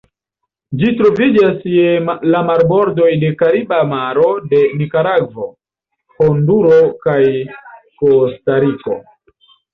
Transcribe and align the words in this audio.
Ĝi 0.83 0.87
troviĝas 1.01 1.59
je 1.71 1.91
la 2.35 2.39
marbordoj 2.47 3.09
de 3.25 3.29
Kariba 3.41 3.79
Maro 3.91 4.25
de 4.55 4.63
Nikaragvo, 4.81 5.47
Honduro, 6.17 6.81
kaj 7.07 7.21
Kostariko. 8.03 8.99